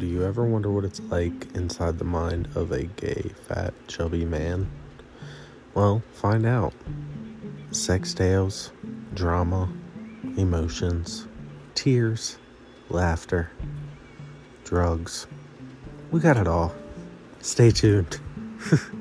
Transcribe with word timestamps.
Do 0.00 0.06
you 0.06 0.24
ever 0.24 0.46
wonder 0.46 0.70
what 0.70 0.86
it's 0.86 1.00
like 1.10 1.54
inside 1.54 1.98
the 1.98 2.06
mind 2.06 2.48
of 2.54 2.72
a 2.72 2.84
gay, 2.84 3.32
fat, 3.46 3.74
chubby 3.86 4.24
man? 4.24 4.70
Well, 5.74 6.02
find 6.14 6.46
out. 6.46 6.72
Sex 7.70 8.14
tales, 8.14 8.72
drama, 9.12 9.68
emotions, 10.38 11.28
tears, 11.74 12.38
laughter, 12.88 13.50
drugs. 14.64 15.26
We 16.10 16.20
got 16.20 16.38
it 16.38 16.48
all. 16.48 16.74
Stay 17.42 17.70
tuned. 17.70 18.18